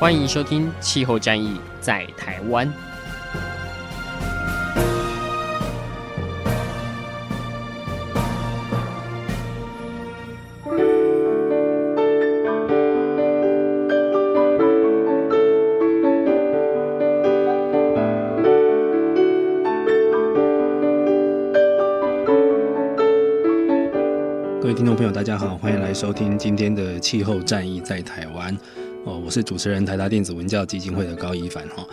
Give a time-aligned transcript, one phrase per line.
[0.00, 2.66] 欢迎收听《气候战役在台湾》。
[24.62, 28.56] 各位听众朋友，大家好，欢迎来收听今天的《气候战役在台湾》。
[29.04, 31.86] 哦，我是主持人台达电子文教基金会的高一凡哈。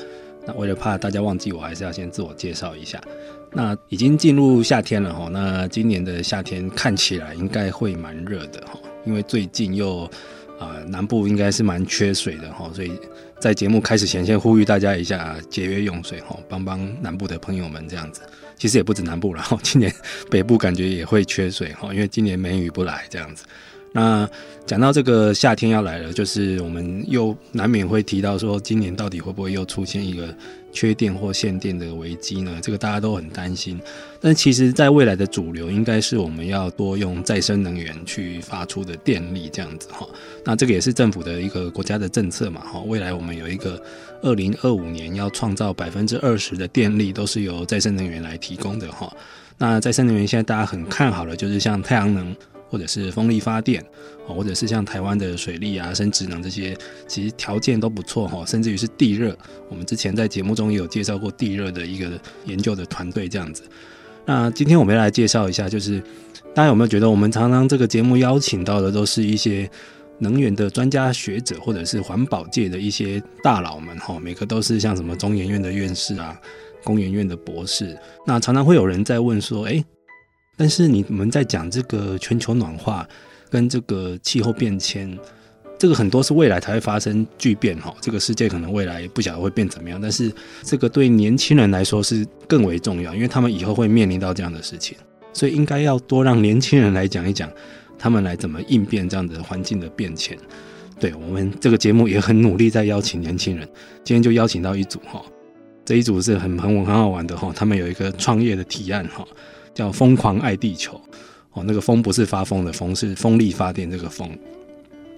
[0.46, 3.02] 那为了怕大家忘记我，还是要先自我介绍一下。
[3.52, 10.10] 那已经进入夏天了哈，那今年的夏天看起来应该会蛮热的哈，因为最近又
[10.60, 12.92] 啊、南部应该是蛮缺水的哈，所以
[13.40, 18.22] 在节目开始前先呼吁大家一下节约用水哈，帮帮南部的朋友们这样子。
[18.58, 19.94] 其实也不止南部了哈， 今年
[20.32, 23.46] 北部感觉也会缺水哈，因为今年梅雨不来这样子。
[23.94, 24.30] 那
[24.66, 30.36] 讲到这个夏天要来了，就是我们又难免会提到说，今年到底会不会又出现一个
[30.72, 32.60] 缺电或限电的危机呢？
[32.62, 33.80] 这个大家都很担心。
[34.20, 40.08] 但其实，在未来的主流应该是我们要多用再生能源去发出的电力，这样子哈。
[40.44, 42.80] 那这个也是政府的一个国家的政策嘛哈。
[42.82, 43.82] 未来我们有一个
[44.22, 49.12] 二零二五年要创造百分之二十的电力都是由再生能源来提供的哈。
[49.58, 52.36] 那再生能源现在大家很看好的就是像太阳能。
[52.70, 53.84] 或者是风力发电，
[54.28, 58.46] 或者是像台湾的水利啊、生质能这些，其实条件都不错哈。
[58.46, 59.38] 甚至于是地热，
[59.70, 63.64] 我们之前在节目中也有介绍过地热的一个研究的团队这样子。
[64.26, 66.02] 那今天我们要来介绍一下，就是
[66.54, 69.70] 大家有没有觉得，我们常常这个节目邀请到的都是一些
[70.20, 76.38] 能源的专家学者，或者是环保界的一些大佬们哈，每个都是像什么中研院的院士啊、
[76.84, 77.98] 工研院的博士。
[78.26, 79.84] 那常常会有人在问说，哎。
[80.58, 83.08] 但是你们在讲这个全球暖化
[83.50, 85.18] 跟这个气候变迁，
[85.78, 87.96] 这个很多是未来才会发生巨变哈。
[88.02, 94.98] 这个世界可能未来不晓得会变怎么样，但是这个对年轻人来说是更为重要，因为他们以后会面临到这样的事情，
[95.32, 97.50] 所以应该要多让年轻人来讲一讲，
[98.00, 100.36] 他们来怎么应变这样的环境的变迁。
[101.00, 103.64] 对，我们这个节目也很努力在邀请年轻人，
[104.04, 105.22] 今天就邀请到一组哈，
[105.86, 109.24] 这一组是很很很好玩的哈，他们有一个创业的提案哈。
[109.78, 111.00] 叫疯狂爱地球
[111.54, 114.28] 哦，那个风不是发疯的风，是风力发电这个风。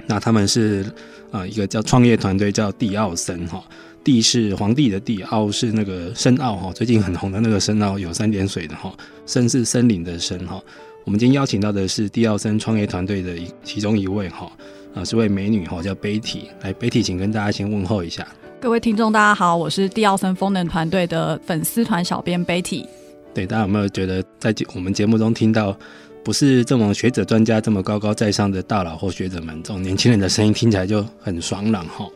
[0.06, 0.86] 那他们是
[1.32, 3.64] 啊、一个叫创业团队，叫地奥森哈。
[4.04, 8.94] 地是皇帝的地，奥是那个深奥哈，最近很红的那个深奥有三点水的哈。
[9.26, 10.62] 森是森林的森哈。
[11.06, 14.52] 我们今天邀请到的是地奥森创业团队的一其中一位哈
[14.94, 16.48] 啊，是位美女哈，叫 Betty。
[16.64, 18.28] 来，Betty，请跟大家先问候一下。
[18.60, 22.86] 各位听众，大家好，我是地奥森风能团队的粉丝团小编 Betty。
[23.34, 25.78] 对，大家有没有觉得在我们节目中听到
[26.24, 32.08] 不是这种学者专家这么高高在上的大佬或学者们，这种年轻人的声音听起来就很爽朗哈？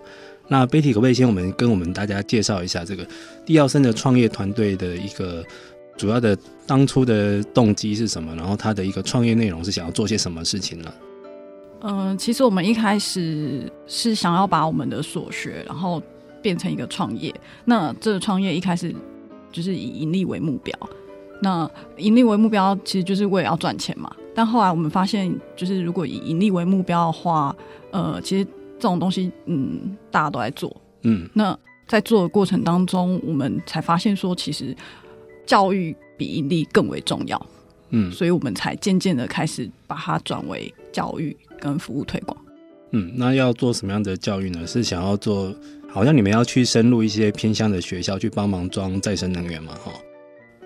[0.47, 3.07] 那 Betty 可不可以先我们跟我们大家介绍一下这个
[3.45, 5.43] 地奥森的创业团队的一个
[5.95, 6.37] 主要的
[6.67, 8.35] 当初的动机是什么？
[8.35, 10.93] 然后他的一个创业内容是想要做些什么事情呢？
[11.85, 16.01] 嗯、其实我们一开始是想要把我们的所学，然后
[16.41, 17.33] 变成一个创业。
[17.65, 18.93] 那这个创业一开始
[19.51, 20.77] 就是以盈利为目标。
[21.41, 24.13] 那盈利为目标，其实就是为了要赚钱嘛。
[24.35, 27.55] 但后来我们发现，就是如果以盈利为目标的话，
[27.91, 28.45] 呃，其实
[28.79, 31.29] 这种东西，嗯，大家都在做，嗯。
[31.33, 31.57] 那
[31.87, 34.75] 在做的过程当中，我们才发现说，其实
[35.45, 37.45] 教育比盈利更为重要，
[37.89, 38.11] 嗯。
[38.11, 42.35] 所以我们才渐渐的开始把它转为教育跟服务推广。
[42.91, 44.65] 嗯，那要做什么样的教育呢？
[44.65, 45.53] 是想要做，
[45.89, 49.91] 好像你们要去深入一些偏乡的学校去帮忙装再生能源嘛，哈。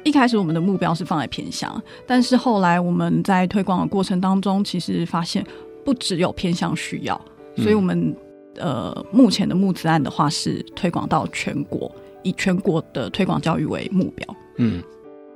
[0.07, 5.45] 一开始我们的目标是放在偏乡，但是后来我们在推广的过程当中，其实发现
[5.83, 7.19] 不只有偏乡需要，
[7.57, 8.15] 所以我们、
[8.55, 11.93] 嗯、呃目前的募资案的话是推广到全国，
[12.23, 14.35] 以全国的推广教育为目标。
[14.55, 14.81] 嗯，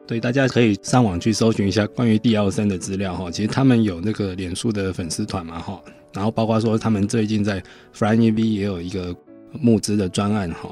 [0.08, 5.82] 对，大家可以上网去搜寻一下关于地奥森的资料哈，其实他们有那个脸书的粉丝团嘛哈，
[6.14, 7.62] 然后包括说他们最近在
[7.94, 9.14] Flying EV 也有一个
[9.52, 10.70] 募资的专案哈，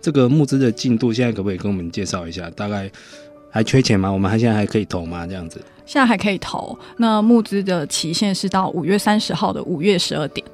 [0.00, 2.48] 这个募资的进度现在可不可以跟我们介绍一下？
[2.50, 2.90] 大概？
[3.52, 4.10] 还缺钱吗？
[4.10, 5.26] 我们还现在还可以投吗？
[5.26, 6.76] 这样子，现在还可以投。
[6.96, 10.44] 那募资的期限是到五月三十号的五月十二点。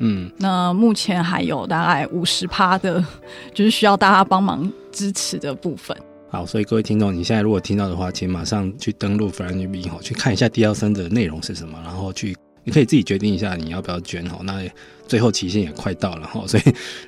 [0.00, 3.04] 嗯，那目前还有大概五十趴的，
[3.54, 5.96] 就是需要大家帮忙支持的部分。
[6.30, 14.38] 好，所以各位听众，你现在如果听到的话，请马上去登录 FlyingB 哈，去看一下迪奥森的内容是什么，然后去你可以自己决定一下你要不要捐哈。
[14.42, 14.62] 那
[15.06, 16.62] 最后期限也快到了哈，所以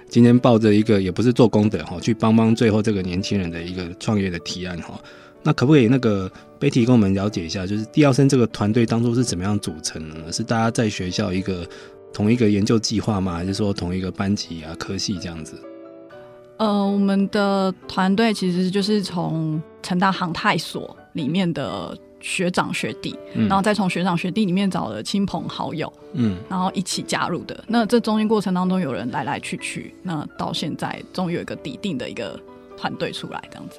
[0.08, 4.98] 今天抱着一个也不是做功德哈，去帮帮最后这个年轻人的一个创业的提案哈。
[5.42, 10.32] 那可不可以那个 Betty 跟我们了解一下，就是迪奥森这个团队当初是怎么样组成的呢？
[10.32, 11.66] 是大家在学校一个
[12.12, 13.34] 同一个研究计划吗？
[13.34, 15.54] 还是说同一个班级啊、科系这样子？
[16.58, 27.64] 呃，我们的团队其实就是从成大航太所里面的学长学弟，嗯、然后再从学长学弟里面找了亲朋好友，嗯，然后一起加入的。
[27.66, 32.38] 那这中间过程当中，有人来来去去，那到现在终于有一个底定的一个
[32.76, 33.78] 团队出来，这样子。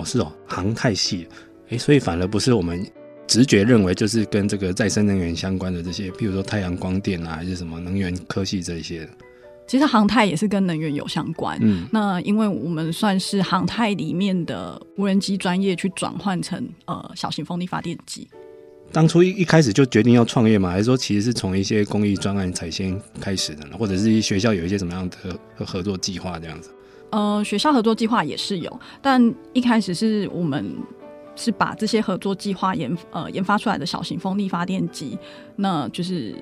[0.00, 1.26] 哦，是哦，航太系，
[1.70, 2.86] 哎，所以反而不是我们
[3.26, 9.08] 直觉认为就是跟这个再生能源相关的这些，譬如说太阳光电啊，还是什么能源科系这一些。
[9.66, 11.58] 其实航太也是跟能源有相关。
[11.60, 18.26] 嗯，那因为我们算是航太里面的无人机专业，去转换成呃小型风力发电机。
[18.90, 20.70] 当初一一开始就决定要创业嘛？
[20.70, 23.76] 还是说其实是从一些公益专案才先开始的呢？
[23.78, 26.70] 或者是学校有一些什么样的合作计划这样子？
[27.10, 30.76] 呃，学校合作计划也是有，但一开始是我们
[31.36, 35.18] 是把这些合作计划研呃研发出来的小型风力发电机，
[35.56, 36.34] 那就是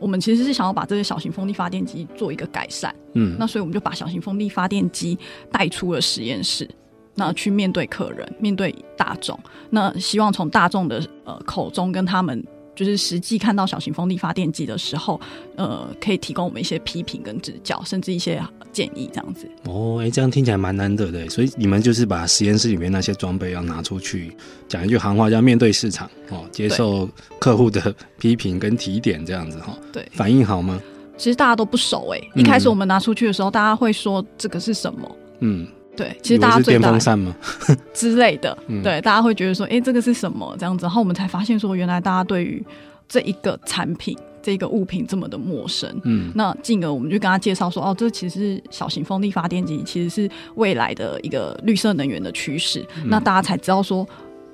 [0.00, 5.18] 我们其实是想要把这些小型风力发电机做一个改善，嗯，那所以我们就把小型风力发电机
[5.50, 6.68] 带出了实验室，
[7.14, 9.38] 那去面对客人，面对大众，
[9.70, 12.44] 那希望从大众的呃口中跟他们。
[12.74, 15.20] 就是实际看到小型风力发电机的时候，
[15.56, 18.42] 呃，可以提供我们一些批评跟指教，甚至一些
[18.72, 19.48] 建议这样子。
[19.64, 21.28] 哦，哎、欸，这样听起来蛮难得的。
[21.28, 24.36] 所以你们就是把实验室里面那些装备要拿出去，
[24.68, 29.78] 讲一句行话叫面对市场哦，接受客户的批评跟提点这样子哈。
[29.92, 30.80] 对，反应好吗？
[31.16, 35.16] 其实大家都不熟哎，一开始我们拿出去的时候，大家会说这个是什么？
[35.40, 35.66] 嗯。
[35.96, 37.34] 对，其实大家最大电风扇吗？
[37.94, 40.84] 之类的，嗯、对，大家会觉得说，哎，这个是什么这样子？
[40.84, 42.64] 然后我们才发现说，原来大家对于
[43.08, 45.88] 这一个产品、这个物品这么的陌生。
[46.04, 52.84] 嗯，那进而我们就跟他介绍说，哦，这其实是小型风力发电机，其实是未来的一个绿色能源的趋势。
[52.96, 54.06] 嗯、那大家才知道说，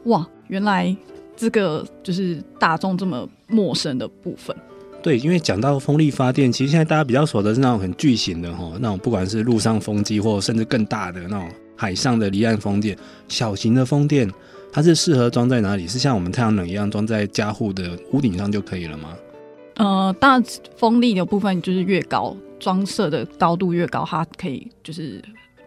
[0.05, 0.95] 哇，原来
[1.37, 4.55] 这个就是大众这么陌生的部分。
[5.03, 12.97] 对，因为讲到风力发电，其实现在大家比较熟的是那种很巨型的哈，那种不管是陆上风机，或甚至更大的那种海上的离岸风电，
[13.29, 14.31] 小型的风电，
[14.71, 15.89] 它是适合装在哪里？
[15.89, 19.17] 是像我们太阳能一样装在家户的屋顶上就可以了吗？
[19.77, 20.45] 呃，当然，
[20.77, 25.23] 风力的部分就是越高，装设的高度越高，它可以就是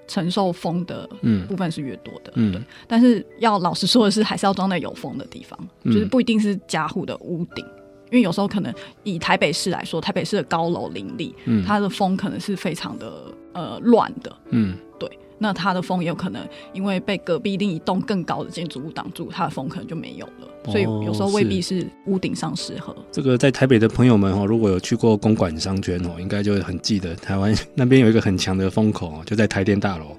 [0.07, 1.09] 承受风的
[1.47, 2.31] 部分是越多的。
[2.35, 2.61] 嗯，对。
[2.87, 7.65] 但是要老实说的是，还是要装在有风的地方，就是不一定是家户的屋顶。
[8.13, 8.71] 因为有时候可能
[9.03, 13.11] 以台北市来说，台北市的高楼林立，嗯，它的风可能是非常的
[13.53, 15.09] 呃乱的，嗯，对。
[15.39, 20.47] 那它的风也有可能因为被隔壁另一栋更高的建筑物挡住，它的风可能就没有了。
[20.65, 22.95] 哦，所以有时候未必是屋顶上适合。
[23.11, 30.15] 这个在台北的朋友们哦，如果有去过公馆商圈哦，应该就会很记得台湾那边有一个很强的风口哦，就在台电大楼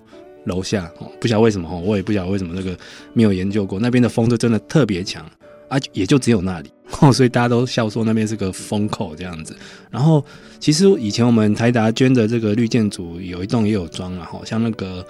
[0.46, 1.08] 楼下哦。
[1.20, 2.76] 不晓得为什么哦，我也不晓得为什么那个
[3.12, 5.24] 没有研究过，那边的风就真的特别强。
[5.68, 6.70] 啊，也就只有那里，
[7.00, 9.56] 哦，所以大家都笑说那边是个风口这样子。
[9.90, 10.24] 然后，
[10.60, 15.04] 其实以前我们台达捐的这个绿建筑有一栋也有装了哈，像那个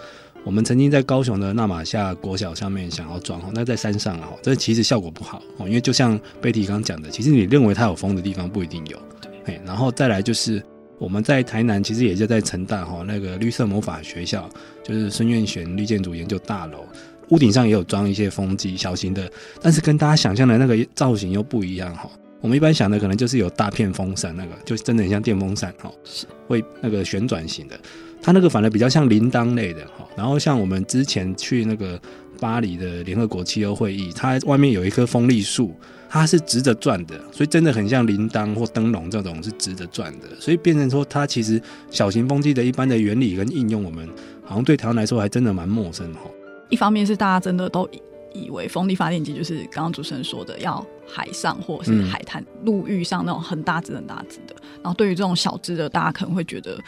[0.44, 8.98] 我们曾经在高雄的纳玛夏国小上面想要装哈，那在山上啊，这其实效果不好哦，因为就像贝蒂刚讲的，其实你认为它有风的地方不一定有。
[9.44, 10.62] 对，然后再来就是
[10.98, 14.48] 我们在台南，其实也就在成大哈那个绿色魔法学校，
[14.82, 16.86] 就是孙院璇绿建筑研究大楼。
[17.28, 22.08] 屋顶上也有装一些风机，小型的，但是跟大家想象的那个造型又不一样哈。
[22.40, 27.78] 我们一般想的可能就是有大片风扇，那个就真的很像电风扇哈，是会那个旋转型的。
[28.20, 30.06] 它那个反而比较像铃铛类的哈。
[30.16, 31.98] 然后像我们之前去那个
[32.38, 35.74] 巴黎的联合国气候会议，它外面有一棵风力树，
[36.10, 44.06] 它是直着转的，所以真的很像铃铛或灯笼这种是直着转的，所以变成说它其实小型风机的一般的原理跟应用，我们
[44.42, 46.26] 好像对台湾来说还真的蛮陌生的哈。
[46.68, 47.88] 一方面是大家真的都
[48.32, 56.78] 以为风力发电机就是刚刚主持人说的要海上或者是海滩陆域上那种很大只很大只的，然后对于这种小只的，大家可能会觉得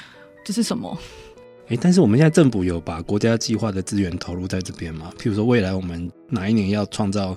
[0.45, 0.99] 这是什么？
[1.69, 5.13] 哎，但是我们现在政府有把国家计划的资源投入在这边吗？
[5.19, 7.37] 譬如说未来我们哪一年要创造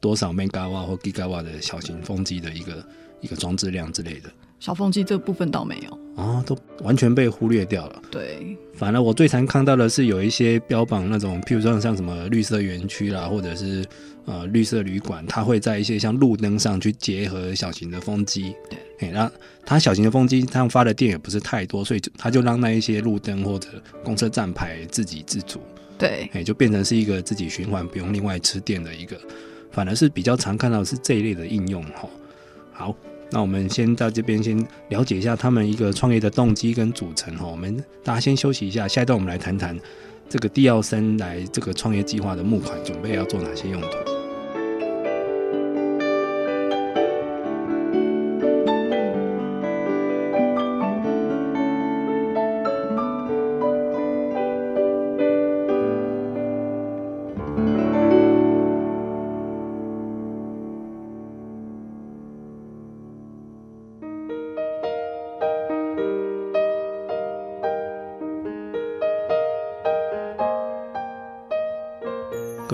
[0.00, 2.84] 多少 megawatt 或 gigawatt 的小型风机的一个
[3.20, 4.28] 一个装置量之类的？
[4.60, 8.02] 小风机这部分倒没有哦，都完全被忽略掉了。
[8.10, 13.84] 对，反而我最常看到的是有一些标榜那种，譬如说像什么绿色园区啦，或者是
[14.24, 18.52] 呃绿色旅馆，它会在一些像路灯上去结合小型的风机。
[18.98, 19.30] 对，那
[19.64, 23.68] 它小型的风机，它发的电也不是太多，所以它就让那一些路灯或者
[24.02, 25.60] 公车站牌自给自足。
[25.96, 29.16] 对，哎，就变成是一个自己循环，不用另外吃电的一个，
[29.70, 32.08] 反而是比较常看到是这一类的应用哈。
[32.72, 32.94] 好，
[33.30, 34.56] 那我们先到这边先
[34.88, 37.46] 了解一下他们一个创业的动机跟组成哈。
[37.46, 39.78] 我们大家先休息一下，下一段我们来谈谈
[40.28, 44.17] 这个地奥森来这个创业计划的募款准备要做哪些用途。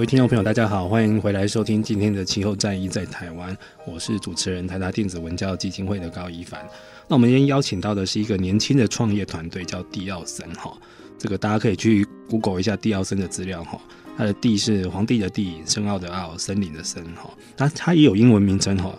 [0.05, 3.57] 位听众朋友，大家好，欢迎回来收听今天的气候战役在台湾，
[3.87, 6.63] 我是主持人台达电子文教基金会的高一凡。
[7.09, 10.77] 那我们今天邀请到的是一个年轻的创业团队，叫地奥森哈。
[11.17, 13.81] 这个大家可以去 Google 一下地奥森的资料哈。
[14.15, 17.31] 它的地是皇帝的地，深奥的奥，森林的森哈。
[17.57, 18.95] 它它也有英文名称哈，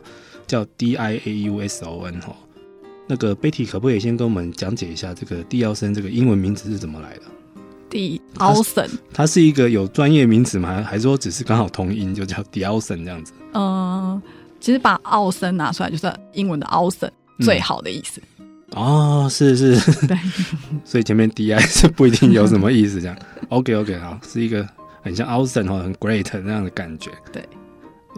[0.48, 2.36] 叫 D I A U S O N 哈。
[3.06, 7.22] 那个 Betty 可不可以先跟我们讲解一下这个地奥森这个英文名字是怎么来的？
[7.90, 10.84] 地奥森，它是一个有专业名词吗？
[10.84, 13.34] 还是说只是刚好同音就叫迪奥森这样子？
[13.54, 14.22] 嗯、呃，
[14.60, 18.22] 其实把奥森拿出来就是英文的 awesome、嗯、最好的意思。
[18.72, 20.18] 哦，是是，对，
[20.84, 23.18] 所以前面 di 是不一定有什么意思这样。
[23.50, 24.68] OK OK，好，是一个
[25.02, 27.12] 很像 awesome 很 great 那样的感觉。
[27.32, 27.48] 对。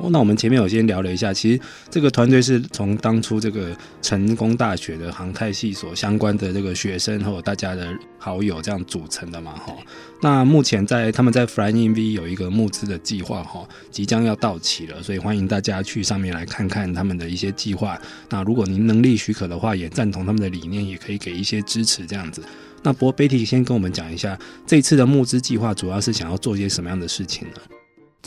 [0.09, 7.87] 那我们前面有先聊了一下，其实这个团队是从当初这个成功大学的航太系所相关的这个学生和大家的
[8.17, 9.75] 好友这样组成的嘛，哈。
[10.21, 17.99] 那目前在他们在 Flying V 有一个募资的计划，哈，即将要到期了，所以欢迎大家去上面来看看他们的一些计划。
[18.29, 22.43] 那如果您能力许可的话，也赞同他们的理念，也可以给一些支持这样子。
[22.83, 27.76] 那不过 Betty 先跟我们讲一下，这次的募资计划主要是想要做些什么样的事情呢？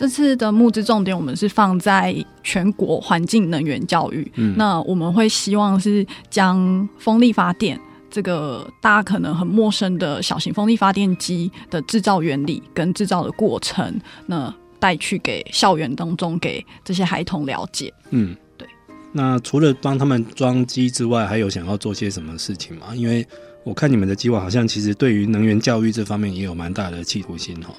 [0.00, 4.32] 这次的募资重点，我们是放在全国环境能源教育。
[4.36, 7.78] 嗯，那我们会希望是将风力发电
[8.10, 17.92] 这个大家可能很陌生的小型风力发电机的制造原理跟制造的过程，那带去给校园当中给这些孩童了解。
[18.08, 18.66] 嗯，对。
[19.12, 22.94] 那除了帮他们装机之外，还有想要做些什么事情吗？
[22.94, 23.26] 因为
[23.64, 27.74] 我看你们的计划好像其实对于能源教育这方面也有蛮大的企图心哈。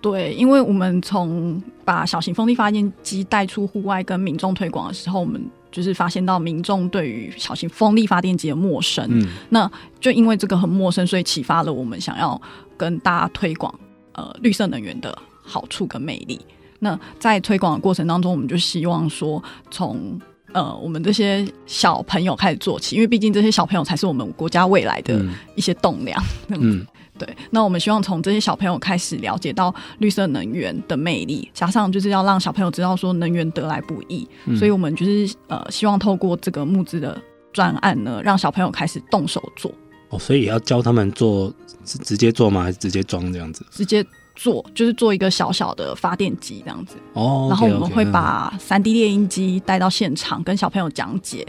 [0.00, 5.38] 对，因为我们从把小型风力发电机带出户外跟民众推广的时候，我们
[5.70, 9.06] 就是发现到民众对于小型风力发电机的陌生。
[9.10, 12.40] 嗯，那就因为这个很陌生，所以启发了我们想要
[12.78, 13.72] 跟大家推广
[14.12, 16.40] 呃绿色能源的好处跟魅力。
[16.78, 20.18] 那在推广的过程当中，我们就希望说从
[20.52, 25.22] 呃我们这些小朋友开始做起，因为毕竟这些小朋友才是我们国家未来的
[25.56, 26.18] 一些栋梁。
[26.48, 26.58] 嗯。
[26.58, 26.86] 嗯
[27.20, 37.20] 对，那我们希望从这些小朋友开始了解到绿色能源的魅力，加上就是要让小朋友知道说能源得来不易，嗯、所以我们就是呃希望透过这个募资的
[37.52, 39.70] 专案呢，让小朋友开始动手做。
[40.08, 41.52] 哦，所以也要教他们做，
[41.84, 42.62] 是直接做吗？
[42.62, 43.62] 还是直接装这样子？
[43.70, 44.02] 直接
[44.34, 46.96] 做，就是做一个小小的发电机这样子。
[47.12, 51.46] 哦，然后我们会把三 D 列印机带到现场，跟小朋友讲解。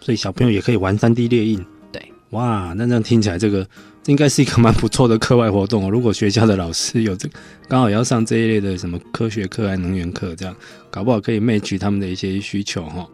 [0.00, 1.62] 所以小朋友也可以玩三 D 列印。
[1.92, 3.68] 对，哇，那这样听起来这个。
[4.02, 5.90] 这应该是一个蛮不错的课外活动哦。
[5.90, 7.38] 如果学校的老师有这个，
[7.68, 10.54] 刚好要上这一类的什么科学课啊、能源课，这样
[10.90, 13.06] 搞不好可以 match 他们的一些需求哈。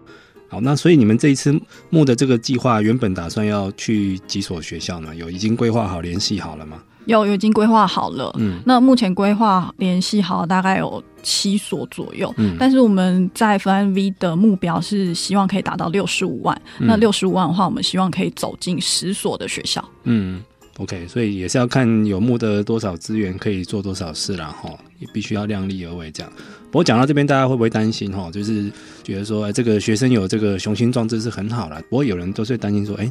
[0.48, 1.52] 好，那所以你们这一次
[1.90, 5.12] 募的这个计划，原本打算要去几所学校呢？
[5.16, 6.80] 有已经规划好、联系好了吗？
[7.06, 8.32] 有，有已经规划好了。
[8.38, 12.32] 嗯，那目前规划联系好大概有七所左右。
[12.36, 16.62] 嗯，但是我们在 Flying V 的目标是希望可以达到六十五万。
[16.78, 19.84] 嗯，那六十五万的话，我们希望可以走进十所的学校。
[20.04, 20.40] 嗯。
[20.78, 24.48] OK，所以也是要看有募得多少资源，可以做多少事啦。
[24.48, 26.30] 哈，也必须要量力而为这样。
[26.70, 28.30] 不过讲到这边，大家会不会担心哈？
[28.30, 28.70] 就是
[29.02, 31.82] 觉得说，哎，这个学生有这个雄心壮志是很好啦。
[31.88, 33.10] 不过有人都是担心说，哎，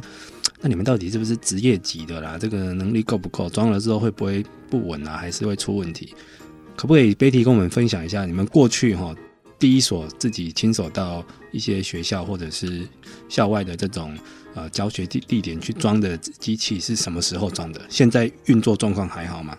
[0.60, 2.38] 那你们到底是不是职业级的啦？
[2.38, 3.50] 这个能力够不够？
[3.50, 5.16] 装了之后会不会不稳啊？
[5.16, 6.14] 还是会出问题？
[6.76, 9.12] 可不可以 Betty 跟我们分享一下，你们过去哈
[9.58, 12.86] 第一所自己亲手到一些学校或者是
[13.28, 14.16] 校外的这种。
[14.56, 17.80] 呃，教学地地点去装的机器是什么时候装的？
[17.90, 19.56] 现在运作状况还好吗？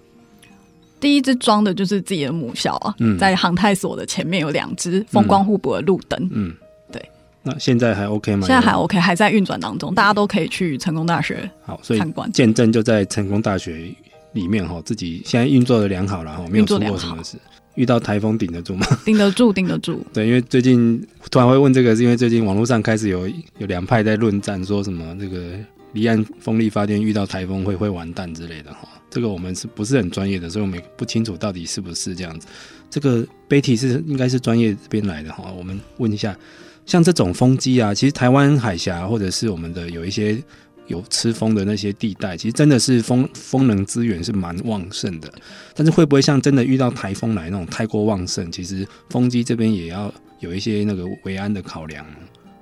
[0.99, 6.51] 第一只装的就是自己的母校啊，嗯，在航太所的前面有两只风光互补的路灯，嗯，
[6.91, 6.99] 对。
[7.43, 8.47] 那现在还 OK 吗？
[8.47, 12.31] 现在还 OK，还在运转当中，大家都可以去成功大学好，所以参观。
[12.31, 13.93] 见证就在成功大学
[14.33, 17.37] 里面哈，自己现在运作的良好了哈，没有出过什么事。
[17.77, 18.85] 遇到台风顶得住吗？
[19.05, 20.05] 顶得住，顶得住。
[20.11, 23.29] 对，因为最近突然会问这个，是因为最近网络上开始有
[23.59, 25.53] 有两派在论战，说什么这个
[25.93, 28.89] 离岸风力发电遇到台风会会完蛋之类的哈。
[29.09, 32.47] 这个我们是不是很专业的，所以我们不清楚到底是不是这样子。
[32.89, 36.35] 这个 Betty 是应该是专业这边来的哈，我们问一下，
[36.85, 40.43] 像这种风机啊，其实台湾海峡或者是我们的有一些。
[40.87, 45.31] 有吃风的那些地带，其实真的是风风能资源是蛮旺盛的，
[45.75, 48.51] 但是会不会像真的遇到台风来那种太过旺盛？
[48.51, 52.05] 其实风机这边也要有一些那个维安的考量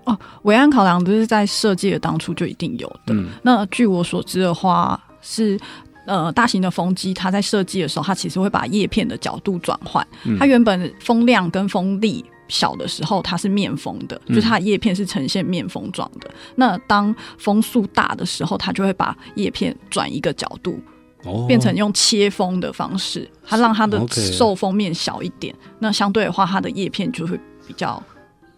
[0.05, 0.17] 哦。
[0.43, 3.13] 维安考量不是在设计的当初就一定有的。
[3.13, 5.59] 嗯、那据我所知的话，是
[6.05, 12.25] 呃大型的风机，它在设计的时候，它其实会把叶片的角度转换，嗯、它原本风量跟风力。
[12.47, 16.29] 小的时候它是面风的，就是它叶片是呈现面风状的。
[16.29, 20.79] 嗯、那当风速大的时候，它就会把叶片转一个角度，
[21.23, 25.55] 哦、变成用切风的方式，它让它的受风面小一点。
[25.79, 28.01] 那相对的话，它的叶片就会比较。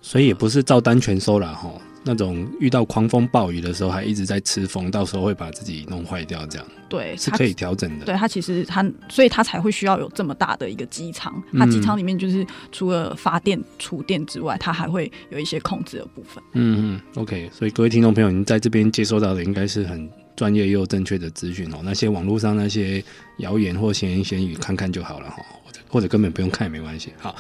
[0.02, 1.70] 所以也不是照单全收了哈。
[2.08, 8.06] 那种遇到狂风暴雨的时候，还一直在吃风，到时候会把自己弄坏掉，这样对是可以调整的。
[8.06, 11.44] 对，它其实它，所以它才会需要有这么大的一个机舱。
[11.58, 16.42] 它机舱里面就是除了发电、储电之外，它还会有一些控制的部分。
[16.54, 17.50] 嗯嗯，OK。
[17.54, 21.80] 所以各位听众朋友，您在这边接收到的应该是很专业又正确的资讯哦。
[21.84, 23.04] 那些网络上那些
[23.40, 27.12] 谣言或闲言闲语，看看就好了哈，或者或者根本不用看也没关系。
[27.18, 27.36] 好，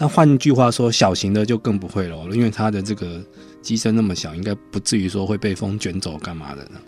[0.00, 3.22] 那换句话说，小型的就更不会了，因为它的这个。
[3.62, 6.80] 机身那么小，应该不至于说会被风卷走干嘛的呢？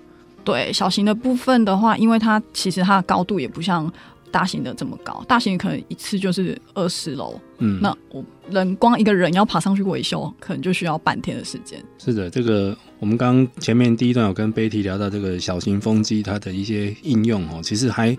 [0.43, 3.93] 对，小型的部分的话，因为它其实它的高度也不像
[4.31, 7.39] 大型的这么高，大型可能一次就是二十楼。
[7.59, 11.79] 嗯，那我人光一个人要爬上去维修，可能就需要半天的时间。
[11.99, 18.17] 是的，这个我们刚刚前面第一段有跟 Betty 聊到这个小型风机它的一些应用哦，其实还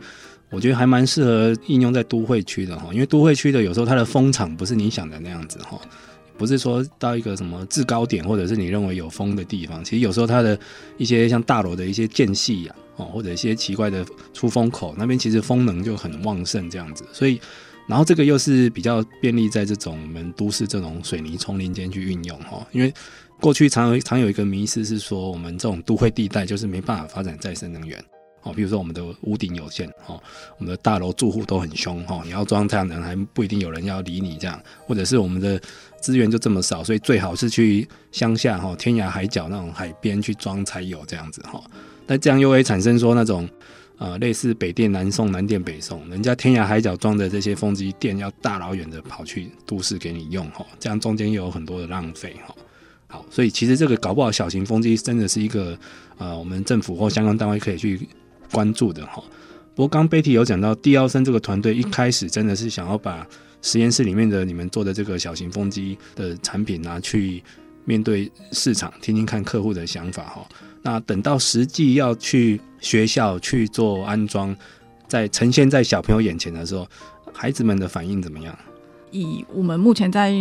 [0.53, 5.79] 我觉得还蛮适合应用在都会区的哈，因为都会区的有时候它的风场不是你想的那样子哈。
[6.35, 10.57] 不是说到一个什么制高点，或者是你认为有风的地方，其实有时候它的
[10.97, 17.05] 一些像大楼的一些间隙呀，哦，或者一些奇怪的出风口那边，其实风能就很旺盛这样子。
[17.13, 17.39] 所以，
[17.87, 22.65] 然后这个又是比较便利在这种我们都市这种水泥丛林间去运用哈。
[22.71, 22.91] 因为
[23.39, 28.03] 过去常有常有一个迷思是说，我们这种都会地带就是没办法发展再生能源。
[28.43, 30.21] 哦，比如说我们的屋顶有限，哦，
[30.57, 35.59] 我们的大楼住户都很凶，哈，你要装太阳能还不一定有人要理你这样，或者是我们的
[36.01, 41.63] 资源就这么少，所以最好是去乡下，哈，天涯海角那种海边去装才有这样子，哈。
[42.05, 43.47] 那这样又会产生说那种，
[43.97, 52.53] 呃，类似北电南送、南电北送，人家天涯海角装的这些风机电要大老远的跑去都市给你用，哈，这样中间又有很多的浪费，哈。
[53.07, 55.77] 好，所以其实这个搞不好小型风机真的是一个，
[56.17, 58.05] 呃，我们政府或相关单位可以去。
[58.53, 59.21] 关注的哈，
[59.75, 63.27] 不过刚贝蒂有讲到，地奥森这个团队一开始真的是想要把
[63.63, 67.43] 实验室里面的你们做的这个小型风机的产品拿去
[67.83, 70.47] 面对市场，听听看客户的想法哈。
[70.83, 74.55] 那等到实际要去学校去做安装，
[75.07, 76.87] 在呈现在小朋友眼前的时候，
[77.33, 78.55] 孩子们的反应怎么样？
[79.11, 80.33] 以我们目前在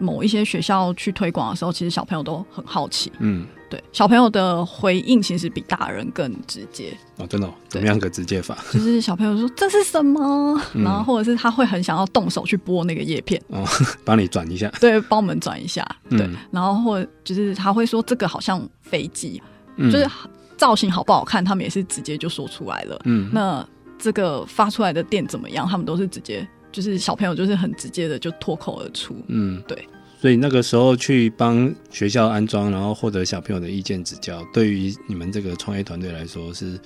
[0.00, 3.46] 某一些学校去推广的时候，其实小朋友都很好奇，嗯。
[3.70, 7.54] 对，小朋友的回应其实比大人更直接哦，真的、哦？
[7.68, 8.58] 怎么样个直接法？
[8.72, 13.64] 就是小朋友说这是什么，嗯、然后或者是他会很想要动手去拨那个叶片哦，
[14.04, 19.40] 帮你转一下，对，帮我们转一下，对，嗯、然后或者就是他会说这个好像飞机，
[19.76, 20.10] 嗯、就是
[20.56, 23.00] 造型好不好看，他们也是直接就说出来了。
[23.04, 23.64] 嗯，那
[24.00, 25.64] 这个发出来的电怎么样？
[25.68, 29.16] 他们都是直接，就是小朋友就是很直接的就脱口而出。
[29.28, 29.88] 嗯，对。
[30.20, 36.78] 所以那个时候去帮学校安装，然后获得小朋友的意见指教，对于你们这个创业团队来说是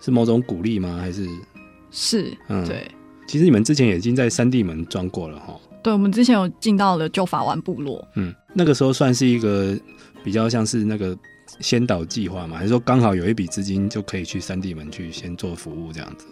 [0.00, 0.98] 是某种鼓励吗？
[1.00, 1.24] 还是
[1.92, 2.36] 是？
[2.48, 2.90] 嗯，对。
[3.28, 5.56] 其实你们之前已经在三地门装过了哈。
[5.84, 8.04] 对，我们之前有进到了旧法湾部落。
[8.16, 9.78] 嗯，那个时候算是一个
[10.24, 11.16] 比较像是那个
[11.60, 16.26] 先导计划嘛，还是说刚好有一笔资金就可以去三地门去先做服务这样子？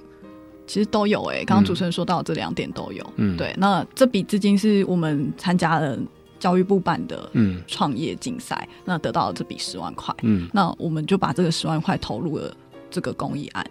[0.69, 3.05] 其实都有诶、欸，刚刚主持人说到这两点都有。
[3.17, 3.53] 嗯，对。
[3.59, 5.99] 那这笔资金是我们参加了。
[6.41, 7.29] 教育部办的
[7.67, 12.57] 创业竞赛，嗯、那得到了这笔十万块，嗯，那我们就把这个十万块投入了
[12.89, 13.67] 这个公益案。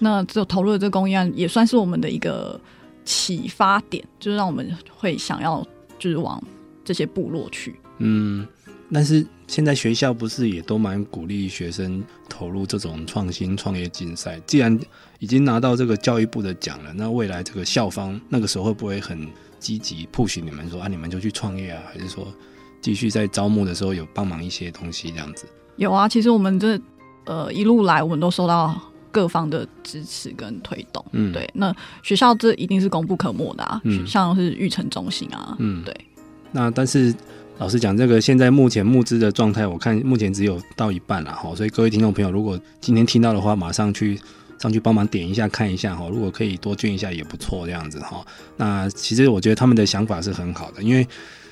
[0.00, 2.60] 那这投入了这个公益案，也算是我们的一个
[3.06, 5.66] 启发点，就是让我们会想要
[5.98, 6.38] 就是往
[6.84, 7.74] 这些部落去。
[8.00, 8.46] 嗯，
[8.92, 14.40] 但是现在学校不是也都蛮鼓励学生投入这种创新创业竞赛？
[14.46, 14.78] 既然
[15.18, 19.28] 已经拿到这个教育部的奖了，那未来这个校方那个时候会不会很？
[19.60, 22.28] 积极 push 你们说啊，你们就去创业啊，还是说
[22.82, 25.46] 继续在招募的时候有帮忙一些东西这样子？
[25.76, 26.78] 有啊，其实我们这
[27.24, 28.78] 呃一路来，我们都收到
[29.10, 31.02] 各方的支持跟推动。
[31.12, 35.96] 嗯，对，那学校这一定是功不可没的啊，嗯、像是育成中心啊，嗯，对。
[36.52, 37.14] 那但是
[37.58, 44.18] 老实讲，这个现在目前募资的状态，我看目前只有到一半了哈，所以各位听众朋友，如果今天听到的话，马上去
[44.58, 48.26] 上去帮忙点一下看一下哈，如果可以多捐一下也不错这样子哈。
[48.56, 51.06] 那其实我觉得他们的想法是很好的，因为。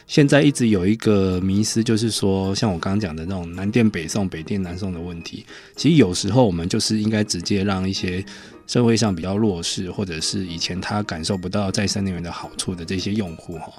[0.09, 5.47] 现在一直有一个迷思，就是说，像我刚刚讲的那种南电北送、北电南送的问题。
[5.75, 8.23] 其实有时候我们就是应该直接让一些
[8.67, 13.73] 社会上比较弱势，或者是以前他感受不到再生能源的好处的这些用户，哈，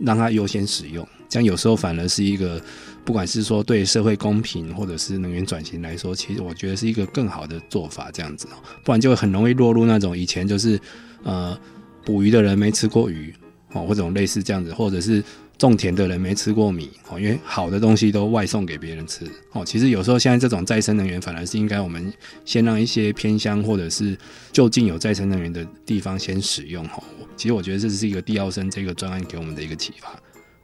[0.00, 1.06] 让它优先使用。
[1.28, 2.60] 这样有时候反而是一个，
[3.04, 8.10] 不管是说对社会公平，或者是能源转型来说，其实我觉得是一个更好的做法。
[8.12, 8.46] 这样子，
[8.84, 10.78] 不然就很容易落入那种以前就是
[11.22, 11.58] 呃
[12.04, 13.34] 捕鱼的人没吃过鱼，
[13.72, 15.22] 哦，或者类似这样子，或者是。
[15.56, 19.64] 种田的人没吃过米哦，因为好的东西都外送给别人吃哦。
[19.64, 22.12] 其实有时候现在这种再生能源，反而是应该我们
[22.44, 24.16] 先让一些偏乡或者是
[24.52, 27.02] 就近有再生能源的地方先使用哦。
[27.36, 30.08] 其实我觉得这是一个地奥生这个专案给我们的一个启发。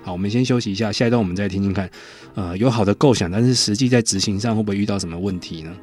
[0.02, 1.90] 好，我们先休息一下，下一段我们再听听看。
[2.34, 5.76] 呃，有好的构想，但是实际在执行上会不会遇到什么问题呢？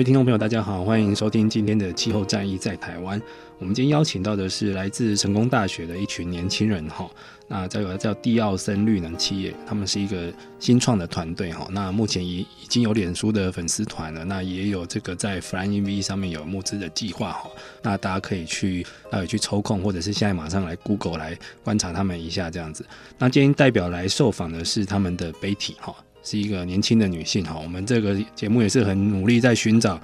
[0.00, 3.20] 各位听众朋友，大家好，欢迎收听今天的气候战役在台湾。
[3.58, 7.06] 我们今天邀请到的是来自成功大学的一群年轻人哈。
[7.46, 11.68] 那这个叫地奥森绿能企业，他们是一个新创的团队哈。
[11.70, 17.50] 那目前已已经有脸书的粉丝团了，那也有这个在 FlyInV 上面有募资的计划哈。
[17.82, 22.86] 那大家可以去呃去抽空，或者是现在马上来 Google 来观察他们一下这样子。
[23.18, 25.94] 那今天代表来受访的是他们的 Betty 哈。
[26.22, 30.00] 是一个年轻的女性哈，我们这个节目也是很努力在寻找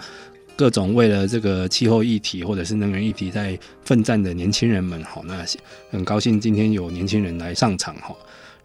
[0.57, 5.21] 各种为了这个气候议题或者是能源议题在奋战的年轻人们哈。
[5.25, 5.45] 那
[5.91, 8.17] 很高兴今天有年轻人来上场哈。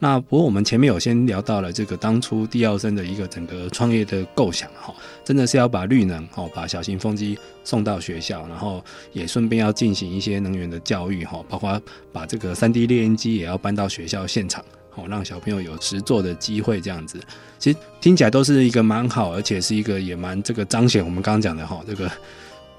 [0.04, 4.92] 那不过我们前面有先聊到了这个当初地奥森的一个整个创业的构想哈，
[5.24, 8.84] 真的是要把绿能哈，把小型风机送到学校，然后
[9.14, 11.80] 也顺便要进行一些能源的教育哈，包括
[12.12, 14.66] 把这个 3D 列印机也要搬到学校现场。
[14.92, 17.20] 好，让小朋友有实作的机会，这样子，
[17.58, 22.12] 其实听起来都是一个蛮好，而且是一个也蛮这个彰显我们刚刚讲的哈，这个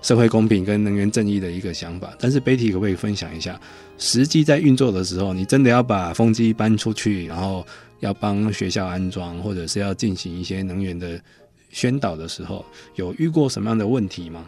[0.02, 2.12] 社会公平跟能源正义的一个想法。
[2.18, 3.58] 但是 Betty 可不可以分享一下，
[3.96, 7.66] 实际在运作的时候，你真的要把风机搬出去，然后
[8.00, 11.18] 要帮学校安装，或者是要进行一些能源的
[11.70, 12.64] 宣导的时候，
[12.96, 14.44] 有遇过什么样的问题吗？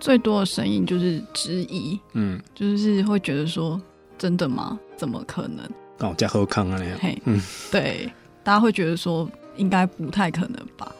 [0.00, 3.78] 最多的声音就是质疑，嗯，就是会觉得说，
[4.16, 4.78] 真的吗？
[4.96, 5.68] 怎么可能？
[5.98, 8.10] 哦，加后康啊那样，嘿，嗯，对，
[8.42, 10.92] 大家会觉得说应该不太可能吧？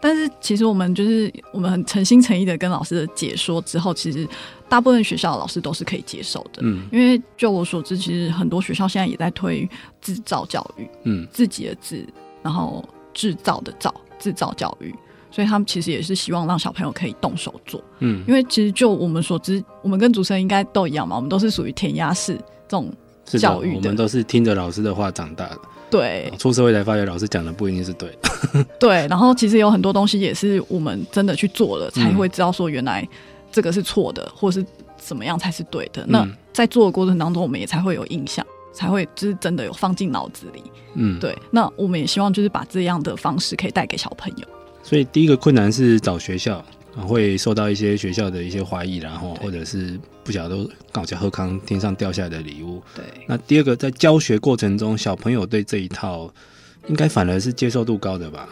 [0.00, 4.28] 但是其实我们就是我们很诚心诚意的跟老师的解说之后，其实
[4.68, 6.60] 大部分学校的老师都是可以接受的。
[6.60, 9.68] 嗯，因为就我所知，其实很多学校现在也在推
[10.00, 12.06] 制造教育，嗯，自己的自，
[12.42, 14.94] 然后制造的造，制造教育，
[15.30, 17.82] 所以他们其实也是希望让小朋友可以动手做。
[17.98, 22.34] 嗯，因为其实就我们所知，我们跟主持人应该都一样嘛，我们都是属于填鸭式
[22.68, 22.92] 这种。
[23.28, 25.60] 是教育，我们都是听着老师的话长大的。
[25.88, 28.64] 对，出社会才发觉老师讲的不一定是对的。
[28.80, 33.06] 对，然后其实有很多东西也是我们真的去做了，才会知道说原来
[33.52, 34.64] 这个是错的，或是
[34.98, 36.04] 怎么样才是对的。
[36.08, 40.62] 那在做的过程当中，我们也才会有印象，才会就是真的有放进脑子里。
[40.94, 41.36] 嗯，对。
[41.52, 44.46] 那我们也希望就是把这样的方式可以带给小朋友。
[44.82, 46.64] 所以第一个困难是找学校。
[47.02, 52.82] 会受到一些学校的一些怀疑，然后或者是不晓得都刚好贺康天上掉下来的礼物。
[52.94, 53.04] 对。
[53.26, 56.32] 那第二个，在教学过程中，小朋友对这一套
[56.88, 58.48] 应该反而是接受度高的吧？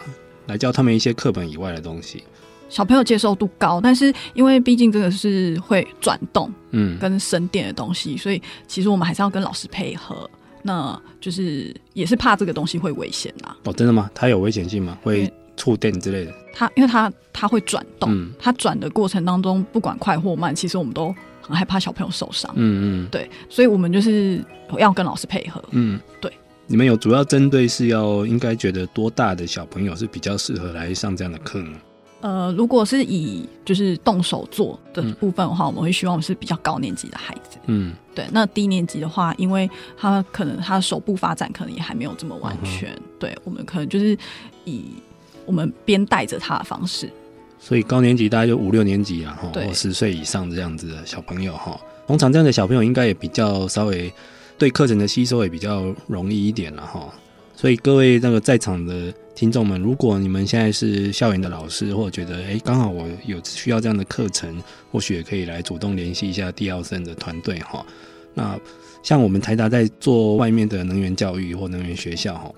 [0.47, 2.23] 来教他们一些课本以外的东西。
[2.69, 10.29] 小朋友接受度高，但是因为毕竟这个是会转动，嗯，跟省电的东西，嗯，所以其实我们还是要跟老师配合。
[10.61, 13.55] 那就是也是怕这个东西会危险呐。
[13.65, 14.09] 哦，真的吗？
[14.15, 14.97] 它有危险性吗？
[15.03, 15.31] 会？
[15.57, 22.51] 触电之类的，它因为它它会转动，嗯、它转的过程当中不管快或慢，其实我们都很害怕小朋友受伤。
[22.55, 24.43] 嗯嗯，对，所以我们就是
[24.77, 25.63] 要跟老师配合。
[25.71, 26.31] 嗯，对。
[26.67, 31.77] 你们有主要针对是要应该觉得多大的小朋友是比较适合来上这样的课呢？
[32.21, 37.59] 呃，如果是以就是动手做的部分的话，嗯、我们会希望是比较高年级的孩子。
[37.67, 38.25] 嗯，对。
[38.31, 44.17] 那低年级的话，因为他可能他的手部发展可能也还没有这么完全，嗯、对我们可能就是
[44.63, 44.85] 以。
[45.45, 47.09] 我们边带着他的方式，
[47.59, 54.11] 所以高年级大概就五六年级啊，哈，对或十岁以上这样子的小朋友哈，通常这样的小朋友应该也比较稍微
[54.57, 57.07] 对课程的吸收也比较容易一点了哈。
[57.55, 67.85] 所以各位那个在场的听众们，如果你们现在是校园的老师，或者觉得哎刚好我有需要这样的课程，或许也可以来主动联系一下地奥森的团队哈。
[68.33, 68.59] 那
[69.03, 72.51] 像我们台达在做外面的能源教育或能源学校哈，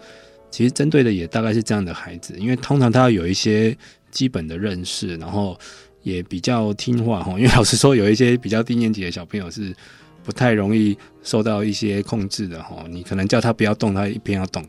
[0.49, 3.77] 其实针对的也大概是这样的孩子，因为通常他要有一些。
[4.09, 5.55] 基本的认识，然后
[6.01, 7.33] 也比较听话哈。
[7.33, 9.75] 因为老实说，有一些比较低年级的小朋友是
[10.23, 12.83] 不太容易受到一些控制的哈。
[12.89, 14.63] 你可能叫他不要动，他一边要动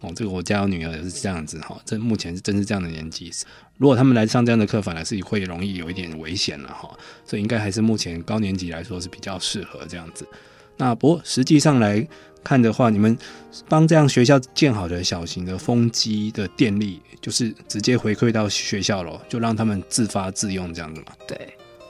[0.00, 0.10] 哦。
[0.14, 1.76] 这个我家女儿也是这样子哈。
[1.84, 3.30] 这目前是真是这样的年纪。
[3.76, 6.88] 如果他们来上这样的课，反而是会容易有一点危险了哈。
[7.26, 10.26] 所以应该还是目前高年级来说是比较适合这样子。
[10.76, 12.06] 那不过实际上来
[12.44, 13.16] 看的话，你们
[13.68, 21.06] 帮这样学校建好的小型的风机的电力，就是直接回馈到学校了，就让他们自发自用这样子嘛？
[21.26, 21.36] 对，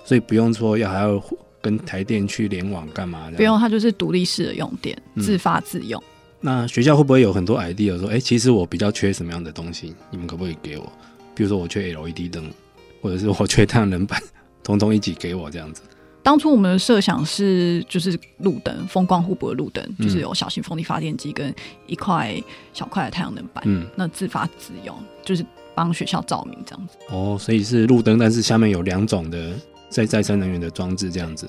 [0.04, 1.22] 所以不用说要还要
[1.60, 3.36] 跟台电去联网干嘛的？
[3.36, 6.00] 不用，它就是独立式的用电，自发自用。
[6.00, 6.10] 嗯。
[6.40, 10.92] 那学校会不会有很多 idea 说，哎、欸，其实我比较缺什么样的东西，你们可不可以给我？
[11.34, 12.48] 比如说我缺 LED 灯，
[13.00, 14.22] 或者是我缺太阳能板，
[14.62, 15.82] 统统一起给我这样子。
[16.24, 21.54] 当初我们的设想是，就是路灯，风光互补的路灯，就是有小型风力发电机跟
[21.86, 22.34] 一块
[22.72, 26.96] 小块的太阳能板，嗯，那自发自用，就是帮学校照明这样子。
[27.10, 29.52] 哦，所以是路灯，但是下面有两种的
[29.90, 31.46] 再再生能源的装置这样子，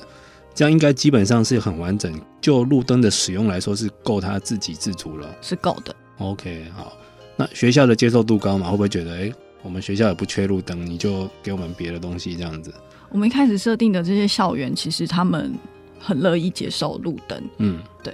[0.54, 2.14] 这样应该基本上是很完整。
[2.42, 5.96] 就路灯的使用来说，是够它自给自足了，是够的。
[6.18, 6.92] OK，好，
[7.38, 8.70] 那学校的接受度高嘛？
[8.70, 9.34] 会不会觉得，哎、欸，
[9.65, 12.71] 我们学校也不缺路灯，你就给我们别的东西这样子？
[13.10, 15.51] 我们一开始设定的这些校园，其实他们
[15.99, 17.43] 很乐意接受路灯。
[17.58, 18.13] 嗯，对。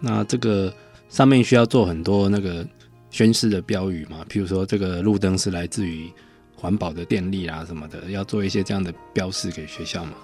[0.00, 0.74] 那这个
[1.08, 2.66] 上面需要做很多那个
[3.10, 4.26] 宣示的标语嘛？
[4.28, 6.10] 譬如说，这个路灯是来自于
[6.56, 10.14] 环保的电力啊什么的，要做一些这样的标示给学校嘛？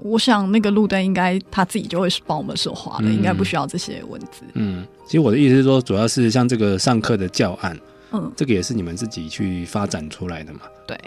[0.00, 4.42] 我想那个路灯应该他自己就会帮我们说话了，嗯、应该不需要这些文字。
[4.54, 7.78] 嗯，其实我的意思是说，主要是像这个上课的教案，
[8.12, 10.60] 嗯，这个也是你们自己去发展出来的嘛？
[10.86, 10.98] 对。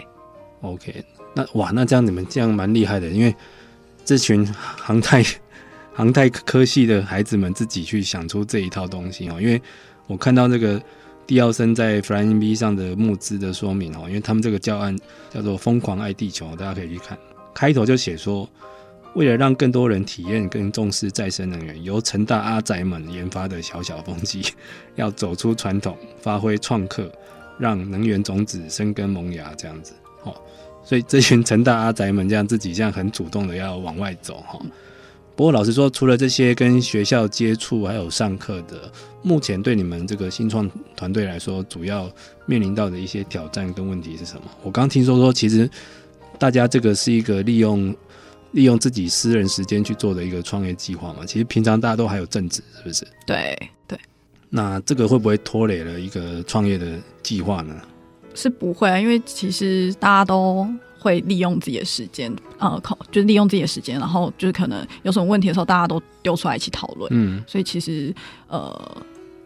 [0.62, 1.04] OK。
[1.34, 3.34] 那哇，那这样你们这样蛮厉害的，因为
[4.04, 5.22] 这群航太
[5.94, 9.40] 航太科系的孩子们自己去想出这一套东西哦。
[9.40, 9.60] 因为
[10.06, 10.80] 我看到这个
[11.26, 14.96] 地奥森在 Flying V 上的募资的说明哦，因为他们这个教案
[15.30, 17.18] 叫做“疯狂爱地球”，大家可以去看，
[17.52, 18.48] 开头就写说，
[19.16, 24.42] 为了让更多人体验更重视再生能源，由成大阿宅们研发的小小风机，
[24.94, 27.10] 要走出传统，发挥创客，
[27.58, 29.94] 让能源种子生根萌芽，这样子。
[30.22, 30.34] 哦
[30.84, 34.56] 所以这群成大阿宅们这样自己这样很主动的要往外走哈。
[35.34, 42.08] 不过老实说，除了这些跟学校接触还有上课的，目前对你们这个新创团队来说，主要
[42.44, 44.42] 面临到的一些挑战跟问题是什么？
[44.62, 45.68] 我刚听说说，其实
[46.38, 47.92] 大家这个是一个利用
[48.56, 51.26] 利用自己私人时间去做的一个创业计划嘛。
[51.26, 53.06] 其实平常大家都还有正职，是不是？
[53.26, 53.54] 对
[53.86, 53.98] 对。
[54.48, 57.76] 那这个会不会拖累了一个创业的计划呢？
[58.34, 60.66] 是不会啊，因为其实大家都
[60.98, 67.10] 会利用自己的时间，呃，考就是利用自己的时间，然后就是可能有什么问题的时候，大家都丢出来一起讨论。
[67.12, 68.14] 嗯，所以其实
[68.48, 69.02] 呃，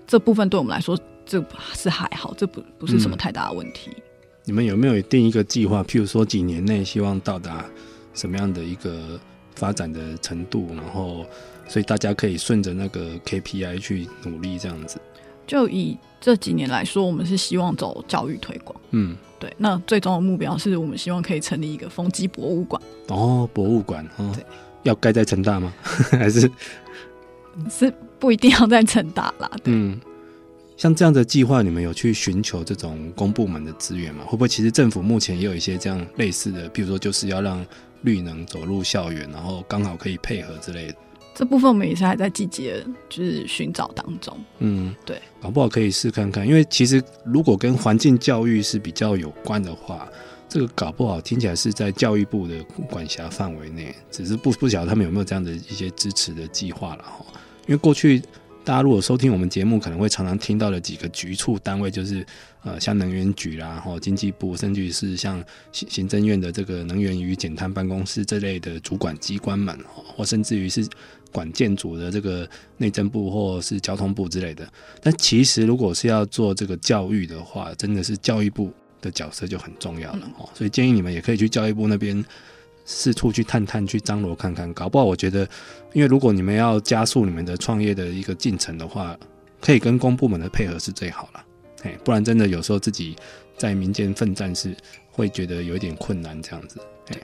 [0.06, 0.96] 这部分对我们来说，
[1.26, 1.44] 这
[1.74, 3.90] 是还好，这不不是什么太大的问题。
[3.96, 4.02] 嗯，
[4.44, 5.82] 你们有没有定一个计划？
[5.82, 7.64] 譬如说几年内希望到达
[8.20, 9.18] 什么样的一个
[9.54, 11.24] 发展的程度，然后
[11.66, 15.00] 所以大家可以顺着那个 KPI 去努力，这样子。
[15.46, 18.78] 就以这几年来说，我们是希望走教育推广。
[18.90, 19.52] 嗯，对。
[19.56, 22.80] 那最终的目标是我们希望可以成立一个风机博物馆。
[23.08, 24.44] 哦，博物馆哦，对，
[24.82, 25.72] 要盖在成大吗？
[26.12, 26.48] 还是
[27.68, 29.50] 是不一定要在成大啦？
[29.64, 29.74] 对。
[29.74, 30.00] 嗯，
[30.76, 34.22] 像这样的计划，你们有去寻求这种公部门的资源吗？
[34.24, 37.66] 会不会其实政府目前也有一些这样类似的，比如说就是要让
[38.02, 40.94] 绿能走入校园，然后刚好可以配合之类的？
[41.34, 44.36] 这部分我们也是还在积极的，就是寻找当中。
[44.58, 50.06] 嗯，对，搞不好可以试看看，因为其实如果跟环境教育是比较有关的话，
[50.48, 57.24] 这个搞不好听起来是在教育部的管辖范围内，只是不不晓得他们有没有这样的一些支持的计划了哈。
[57.66, 58.20] 因为过去
[58.64, 62.24] 大家如果收听我们节目，可能会常常听到的几个局处单位，就是
[62.62, 65.42] 呃像能源局啦，然后经济部，甚至是像
[65.72, 69.76] 行行政院的这个能源与减碳办公室这类的主管机关们，
[70.16, 70.86] 或甚至于是。
[71.32, 72.44] 管建筑的这个
[72.78, 74.68] 内政部或是交通部之类的，
[75.00, 78.68] 但其实如果是要做这个教育的话，真的是教育部
[79.00, 80.48] 的角色就很重要了哦。
[80.54, 82.24] 所以建议你们也可以去教育部那边
[82.92, 85.48] 四处去探探、去张罗看看，搞不好我觉得，
[85.92, 89.16] 因为如果你们要加速你们的创业的一个进程的话，
[89.60, 91.44] 可以跟公部门的配合是最好了。
[91.84, 93.14] 哎，不然真的有时候自己
[93.56, 94.74] 在民间奋战是
[95.12, 96.80] 会觉得有一点困难这样子。
[97.08, 97.16] 哎。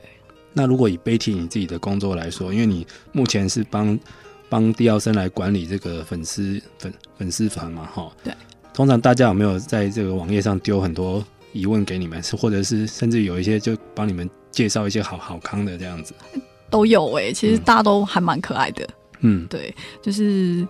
[0.59, 3.99] 那如果以 Betty 你自己的工作来说，因为你目前是帮
[4.49, 8.11] 帮地奥森来管理这个粉丝粉粉丝团嘛，哈。
[8.23, 8.33] 对。
[8.73, 16.15] 通常大家有没有在这个网页上丢很多疑问给你们，是或者是甚至有一些就帮你们介绍一些好好康的这样子？
[16.71, 18.89] 都有哎、欸，其实大家都还蛮可爱的。
[19.21, 20.67] 嗯，对，就是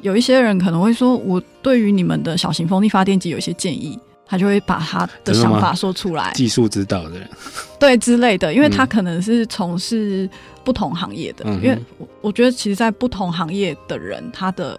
[0.00, 6.32] 有一些人可能会说，我对于你们的小型风力发电机有一些建议，他就会把他的想法说出来。
[6.34, 7.30] 技术指导的人，
[7.78, 10.28] 对之类的，因为他可能是从事
[10.64, 14.78] 不同行业的，嗯、因为我我觉得其实，在不同行业的人，他的。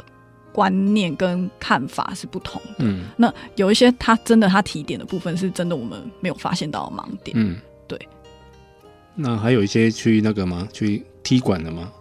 [0.53, 2.79] 观念跟看法是不同的。
[2.79, 7.31] 嗯，那有一些他真的他提点的部分是真的我们没有发现到的盲点。
[7.39, 7.61] 嗯，对。
[9.21, 10.67] 那还有一些去那个吗？
[10.73, 11.91] 去踢馆的吗？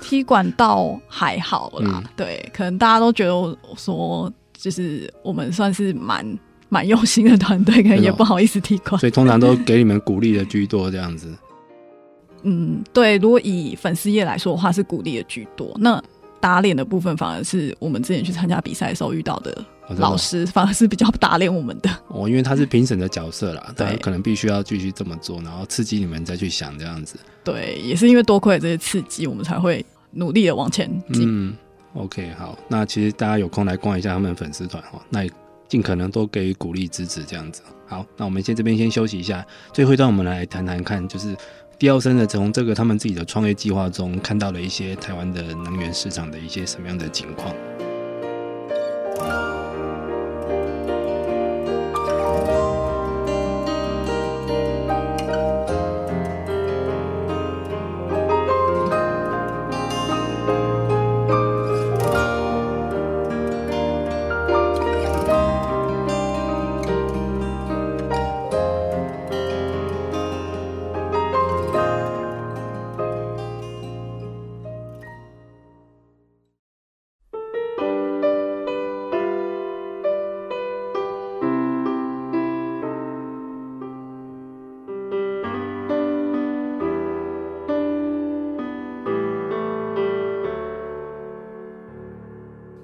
[0.00, 2.02] 踢馆倒还好啦。
[2.02, 8.98] 嗯、对，可能大家都觉得我说就是我们算是蛮蛮用心的团队，可能也不好意思踢馆。
[8.98, 11.32] 所以通常都给你们鼓励的居多，这样子。
[12.42, 13.16] 嗯，对。
[13.18, 15.72] 如果以粉丝业来说的话，是鼓励的居多。
[15.78, 16.02] 那
[16.44, 19.64] 打脸的部分反而是我们之前去参加比赛的时候遇到的
[19.96, 21.88] 老师，反而是比较打脸我们的。
[22.08, 27.16] 哦，因为他是评审的角色啦， 他可能必须要继续这么做，然后刺激你们再去想这样子。
[27.42, 31.24] 对，也是因为多亏了这些刺激，我们才会努力的往前进。
[31.26, 31.56] 嗯
[31.94, 35.30] ，OK，好，那其实大家有空来逛一下他们粉丝团哈，那也
[35.66, 37.62] 尽可能多给予鼓励支持这样子。
[37.86, 41.34] 好，那我们先这边先休息一下，最后一段我们来谈谈看，就是。
[41.78, 47.54] 地奥森呢从这个他们自己的创业计划中看到了一些台湾的能源市场的一些什么样的情况。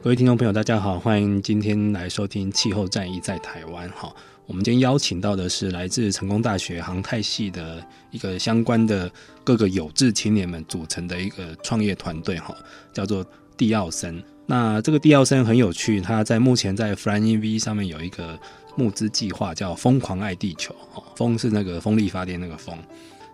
[0.02, 4.10] 各位听众朋友，大家好，欢迎今天来收听《气候战役在台湾》哈。
[4.46, 9.12] 我们今天邀请到的是来自成功大学航太系的一个相关的
[9.44, 12.56] 各个有志青年们组成的一个创业团队哈，
[12.94, 13.22] 叫做
[13.58, 14.24] 地奥森。
[14.46, 18.40] 那这个地奥森很有趣，它在目前在 Flying V 上面有一个
[18.76, 22.74] 募资计划，叫“疯狂爱地球”哈，风是那个风力发电那个风。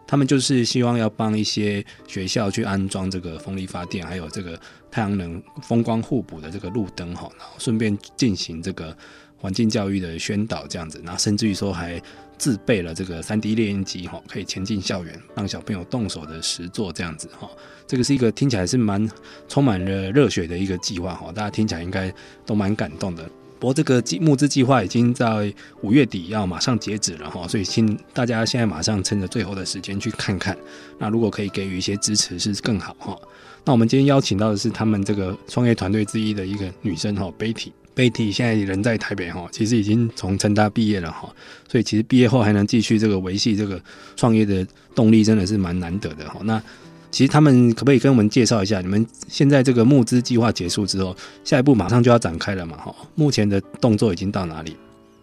[0.07, 4.59] 他们就是希望要帮一些学校去安装这个风力发电，还有这个
[4.91, 8.97] 太阳能风光互补的这个路灯哈，然后顺便进行这个
[9.37, 12.01] 环境教育的宣导这样子，然后甚至于说还
[12.39, 17.51] 自备了这个 3D 列印机哈，可以前进校园让小朋友动手的实作这样子哈，
[17.87, 19.11] 这个是一个听起来是蛮
[19.49, 22.13] 充满了热血的一个计划哈，大家听起来应该
[22.45, 23.29] 都蛮感动的。
[23.59, 30.57] 不过这个募资计划已经在五月底要马上截止了哈，所以请大家现在马上趁着最后的时间去看看。
[30.99, 33.19] 那如果可以给予一些支持是更好哈。
[33.65, 37.73] 那我们今天邀请到的是他们这个创业团队之一的一个女生哈，Betty。
[37.97, 41.35] Betty 现在人在台北哈，其实已经从成大毕业了哈，
[41.67, 43.81] 所以其实毕业后还能继续这个维系这个
[44.17, 46.41] 创业的动力真的是蛮难得的哈。
[46.45, 46.63] 那
[47.11, 52.77] 其实他们可不可以跟我们介绍一下，你们现在这个募资计划结束之后，下一步马上就要展开了嘛？
[52.77, 54.77] 哈，目前的动作已经到哪里？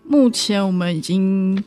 [0.05, 1.63] 目前我们已经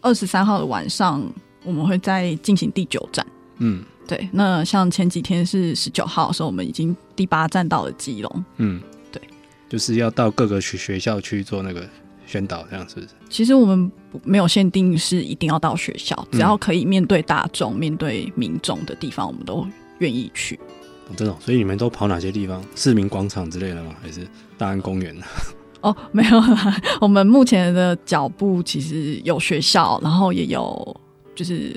[0.00, 1.22] 二十三号的晚上，
[1.64, 3.26] 我们会再进行第九站。
[3.58, 4.28] 嗯，对。
[4.32, 8.44] 那像前几天是十九号的时候，我们已经第八站到了基隆。
[8.58, 8.80] 嗯，
[9.10, 9.20] 对，
[9.68, 11.88] 就是要到各个学学校去做那个
[12.30, 13.08] 宣导，这样是不是？
[13.28, 13.90] 其实我们
[14.22, 19.66] 没有限定是一定要到学校，只要可以面对大众、嗯、面对民众的地方，我们都
[19.98, 20.58] 愿意去。
[21.16, 22.62] 这种，所以你们都跑哪些地方？
[22.76, 23.92] 市民广场之类的吗？
[24.00, 24.20] 还是
[24.56, 25.16] 大安公园？
[25.82, 26.80] 哦，没有啦。
[27.00, 31.00] 我们目前的脚步其实有学校，然后也有
[31.34, 31.74] 就是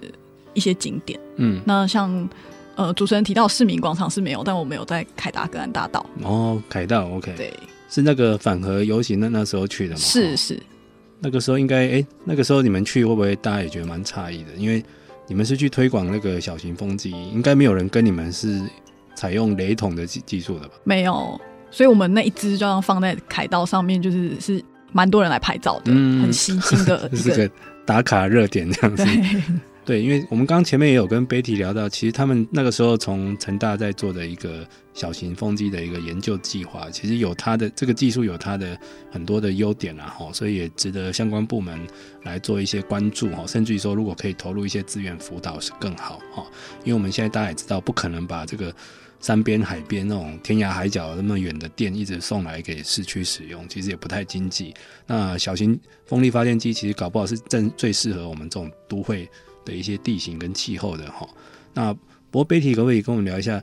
[0.54, 1.20] 一些景点。
[1.38, 2.30] 嗯，那像
[2.76, 6.06] 呃主持人提到市民广场是没有，但我们有在凯达格兰大道。
[6.22, 7.52] 哦，凯道，OK，对。
[7.94, 10.00] 是那个反核游行的那时候去的吗？
[10.00, 10.60] 是是，
[11.20, 14.54] 那个时候应该哎、欸，那个时候你们去会不会大家也觉得蛮诧异的？
[14.58, 14.84] 因为
[15.28, 18.60] 你们是去推广那个小型风机，应该没有人跟你们是
[19.14, 20.74] 采用雷同的技技术的吧？
[20.86, 21.40] 没有，
[21.70, 24.60] 所以我们那一支就要放在凯道上面，就是是
[24.92, 27.48] 蛮多人来拍照的，嗯、很吸睛的， 是个
[27.86, 29.06] 打卡热点这样子。
[29.86, 38.80] 对，因为我们刚刚前面也有跟 Betty 聊到，其实他们那个时候从成大在做的一个小型风机的一个研究计划，其实有它的这个技术有它的
[39.12, 41.86] 很多的优点啊，哈，所以也值得相关部门
[42.24, 46.46] 来做一些关注哈，甚至于说如果可以投入一些资源辅导是更好哈，
[46.86, 48.74] 因为我们现在大家也知道，不可能把这个
[49.20, 54.74] 山边海边那种天涯海角那么远的电一直送来给市区使用，其实也不太经济。
[55.06, 59.30] 那小型风力发电机其实搞不好是正最适合我们这种都会。
[59.66, 61.28] 的一些地形跟气候的哈，
[61.74, 61.94] 那
[62.32, 63.62] 不过 Betty 可不可以跟我们聊一下？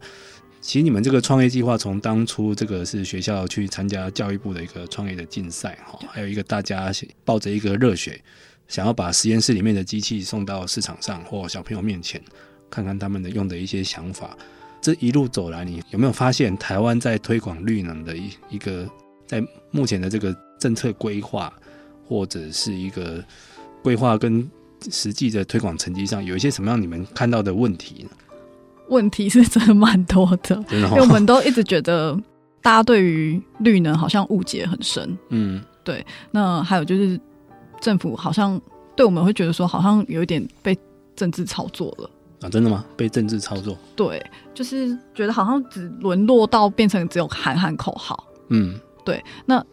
[0.61, 6.93] 其实你们这个创业计划从当初这个是学校去参加教育部的一个创业的竞赛哈，还有一个大家
[7.25, 8.23] 抱着一个热血，
[8.69, 12.21] 想要把实验室里面的机器送到市场上或小朋友面前，
[12.69, 14.37] 看看他们的用的一些想法。
[14.83, 18.87] 这一路走来，你有没有发现台湾在推广绿能的一一个
[19.27, 21.53] 在目前的这个政策规划
[22.07, 23.25] 或者是一个
[23.83, 24.47] 规划跟
[24.91, 28.11] 实际的推广成绩上有一些什么样你们看到的问题呢？
[28.89, 32.18] 问题是真的蛮多的， 的哦、因为我们都一直觉得
[32.61, 35.16] 大家对于绿能好像误解很深。
[35.28, 36.05] 嗯，对。
[36.31, 37.20] 那还有就是
[37.81, 38.61] 政府好像
[38.97, 40.76] 对我们会觉得说，好像有一点被
[41.14, 42.11] 政治操作了
[42.41, 42.49] 啊？
[42.49, 42.85] 真的吗？
[42.97, 43.78] 被政治操作？
[43.95, 48.26] 对，就是觉得好像只沦落到变成只有喊喊口号。
[48.49, 49.22] 嗯，对。
[49.47, 49.64] 那。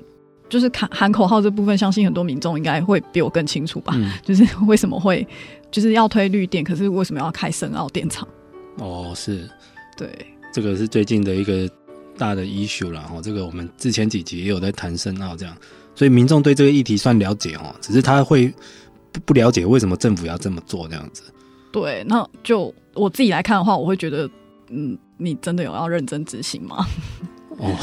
[0.50, 3.93] 就是喊喊口号这部分，相信很多民众应该会比我更清楚吧？
[3.98, 5.28] 嗯、就是为什么会
[5.70, 8.28] 就是要推绿电，可是为什么要开深澳电厂？
[8.78, 9.50] 哦，是，
[9.98, 10.10] 对，
[10.54, 11.70] 这个是最近的一个
[12.18, 13.04] 大的 issue 了。
[13.14, 15.54] 哦，这个我们之前几集也有在谈深澳这样，
[15.95, 18.54] 所以民众对这个议题算了解哦，只是他会
[19.12, 21.24] 不不了解为什么政府要这么做这样子。
[21.72, 24.30] 对，那就我自己来看的话，我会觉得，
[24.70, 26.88] 嗯，你真的有要认真执行吗？
[27.58, 27.76] 哦。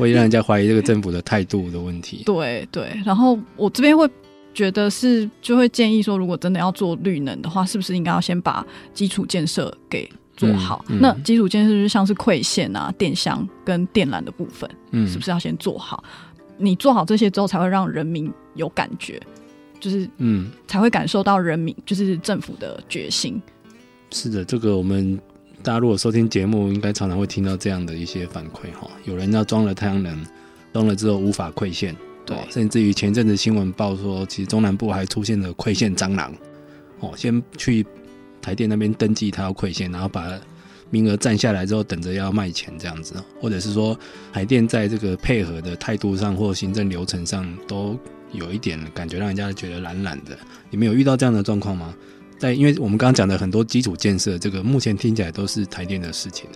[0.00, 2.22] 会让人家怀疑这个政府的态度的问题。
[2.26, 4.08] 对对，然后我这边会
[4.54, 10.84] 觉得是，就会建议说，如果真的要做绿能的话，是不是应该要先把基础建设给做好？
[10.88, 16.02] 嗯嗯、那基础建设就是像是馈线啊、电箱跟电缆的部分，嗯，是不是要先做好？
[16.56, 19.20] 你做好这些之后，才会让人民有感觉，
[19.78, 23.40] 就是嗯，才会感受到人民就是政府的决心。
[24.10, 25.18] 是的，这个我们。
[25.62, 28.90] 大家如果收听节目，应该常常会听到这样的一些反馈哈。
[29.04, 30.26] 有人要装了太阳能，
[30.72, 31.94] 装了之后无法馈线，
[32.24, 36.34] 对，甚至于前阵子新闻报说，其实中南部还出现了馈线蟑螂。
[37.00, 37.84] 哦，先去
[38.40, 40.26] 台电那边登记他要馈线，然后把
[40.88, 43.98] 名额占下来之后，等着要卖钱这样子，或者是说
[44.32, 47.98] 台电在这个配合的态度上或行政流程上，都
[48.32, 50.38] 有一点感觉让人家觉得懒懒的。
[50.70, 51.94] 你们有遇到这样的状况吗？
[52.40, 56.48] 在，因为我们刚刚讲的很多基础建设，这个目前听起来都是台电的事情。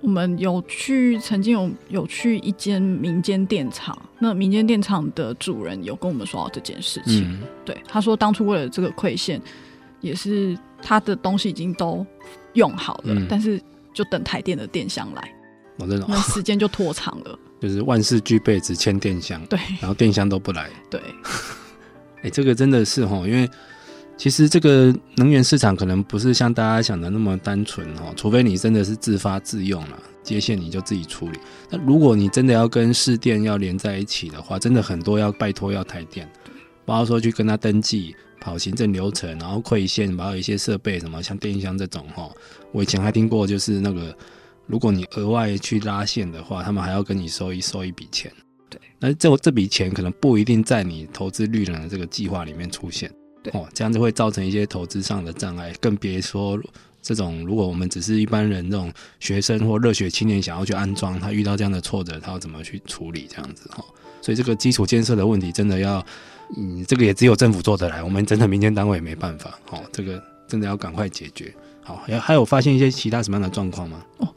[0.00, 7.24] 我们有去，曾经有有去一间民间电厂，那民间电厂的主人有跟我们说到这件事情。
[7.28, 9.42] 嗯、对，他说当初为了这个馈线，
[10.00, 12.06] 也是他的东西已经都
[12.52, 13.60] 用好了，嗯、但是
[13.92, 15.34] 就等台电的电箱来，
[15.76, 17.36] 那时间就拖长了。
[17.60, 19.44] 就是万事俱备，只欠电箱。
[19.46, 20.70] 对，然后电箱都不来。
[20.88, 21.00] 对，
[22.18, 23.50] 哎、 欸，这个真的是哈，因为。
[24.16, 31.38] 其实这个能源市场可能不是像大家想的那么单纯哦，除非你真的是自发自用了，接线你就自己处理。
[31.70, 36.26] 那如果你真的要跟市电要连在一起的话，真的很多要拜托要台电，
[36.86, 42.30] 包括说去跟他登记、跑行政流程，然后馈线，包括一些设备什么，像电箱这种哈。
[42.72, 44.16] 我以前还听过，就是那个
[44.66, 48.32] 如果你额外去拉线的话，他们还要跟你收一收一笔钱。
[48.70, 53.12] 对，那这这笔钱可能不一定在你投资绿能的这个计划里面出现。
[53.52, 56.58] 哦，这样子会造成一些投资上的障碍，更别说
[57.02, 63.26] 这种如果我们只是一般人，这种学生或热血青年想要去安装，他遇到这样的挫折，他要怎么去处理？
[63.30, 63.84] 这样子哈，
[64.20, 66.04] 所以这个基础建设的问题，真的要，
[66.56, 69.58] 嗯，这个也只有政府做得来，我们真的民间单位也没办法。
[69.70, 71.54] 哦，这个真的要赶快解决。
[71.82, 74.04] 好，还还有发现一些其他什么样的状况吗？
[74.18, 74.28] 哦，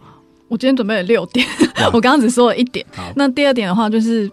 [0.48, 1.48] 我今天准备了六点，
[1.92, 2.86] 我刚刚只说了一点。
[2.96, 4.32] 好，那第二点的话就是。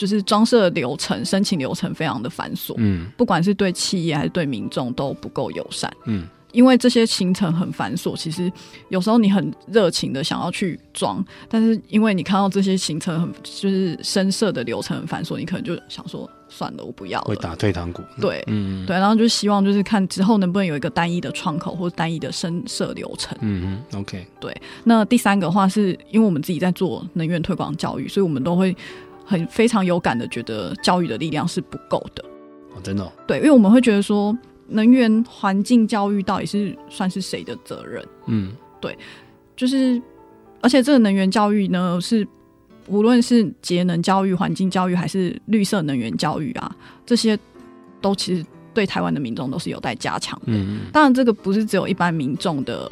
[0.00, 8.50] 就是装设流程、申请流程非常的繁琐，嗯，不管是对企业还是对民众都不够友善，嗯，因为这些行程很繁琐，其实
[8.88, 28.74] 有时候你很热情的想要去装，但是因为你看到这些行程很就是深色的流程很繁琐，你可能就想说算了，我不要了，会打退堂鼓，对，嗯，对，然后就希望就是看之后能不能有一个单一的窗口或者单一的深色流程，嗯嗯，OK，对，那第三个的话是因为我们自己在做能源推广教育，所以我们都会。
[29.30, 32.24] 很非常有感的，觉得教育的力量是不够的。
[32.74, 33.12] 哦，真的哦？
[33.28, 38.04] 对，因为我们会觉得说，能源环境教育到底是算是谁的责任？
[38.26, 38.50] 嗯，
[38.80, 38.98] 对，
[39.56, 40.02] 就是，
[40.60, 42.26] 而且这个能源教育呢，是
[42.88, 46.74] 无论是节能教育、环境教育，还是绿色能源教育啊，
[47.06, 47.38] 这些
[48.00, 50.46] 都其实对台湾的民众都是有待加强的。
[50.48, 52.90] 嗯，当然，这个不是只有一般民众的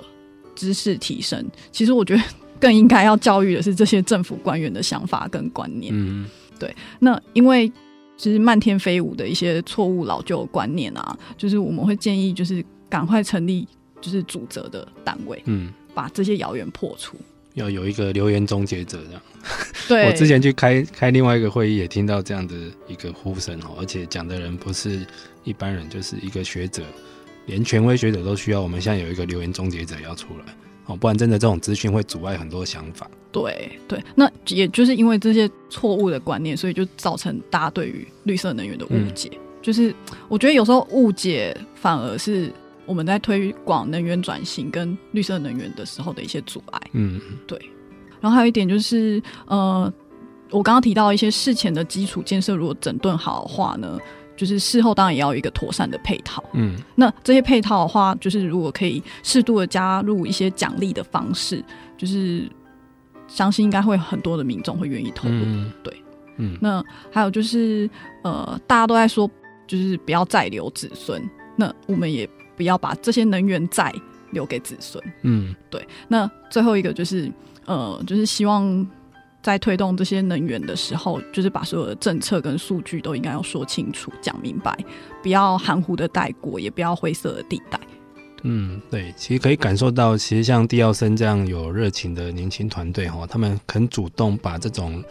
[0.55, 2.22] 知识提升，其实我觉得
[2.61, 5.92] 更应该要教育的是这些政府官员的想法跟观念。
[5.94, 6.26] 嗯，
[6.59, 6.74] 对。
[6.98, 7.70] 那因为
[8.16, 13.66] 其实漫天飞舞的一些错误老旧观念啊，就是我们会建议，就是赶快成立
[14.00, 17.16] 就是主责的单位，嗯，把这些谣言破除。
[17.54, 19.22] 要有一个留言终结者这样。
[19.88, 22.54] 对，我之前去开开另外一个会议，也听到这样的
[22.86, 25.04] 一个呼声哦，而且讲的人不是
[25.42, 26.82] 一般人，就是一个学者，
[27.46, 28.61] 连权威学者都需要。
[28.61, 30.54] 我们现在有一个留言终结者要出来
[30.89, 33.09] 哦，不然真的这种资讯会阻碍很多想法。
[33.30, 39.30] 对对，那也就是因为这些错误的观念，所以就造成大家对于绿色能源的误解。
[39.34, 39.95] 嗯、就是
[40.28, 42.51] 我觉得有时候误解反而是
[42.86, 46.80] 我们在推广能源转型跟绿色能源的时候的一些阻碍。
[46.93, 47.59] 嗯，对。
[48.20, 49.93] 然后还有一点就是，呃，
[50.51, 53.99] 我刚刚提到一些事前的基础建设，如果整顿好的话呢，
[54.39, 56.43] 就是事后当然也要有一个妥善的配套。
[56.55, 61.62] 嗯，那这些配套的话，就是如果可以适度的加入一些奖励的方式，
[61.97, 62.49] 就是
[63.26, 65.34] 相信应该会很多的民众会愿意投入。
[65.45, 66.03] 嗯、对，
[66.36, 67.91] 嗯，那还有就是，
[68.22, 69.28] 呃，大家都在说，
[69.66, 71.20] 就是不要再留子孙，
[71.57, 72.26] 那我们也
[72.57, 73.93] 不要把这些能源再
[74.30, 75.03] 留给子孙。
[75.22, 75.86] 嗯，对。
[76.07, 77.30] 那最后一个就是。
[77.68, 78.64] 呃，就是希望
[79.49, 84.76] 在推动这些能源的时候，就是把所有的政策跟数据都应该要说清楚、讲明白，
[85.22, 87.80] 不要含糊的带过，也不要灰色的地带。
[88.42, 95.03] 嗯，对，其实可以感受到，其实像地奥森这样有热情的年轻团队哈，他们很主动把这种